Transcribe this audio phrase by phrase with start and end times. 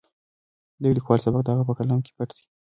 [0.81, 2.43] د یو لیکوال سبک د هغه په کلام کې پټ وي.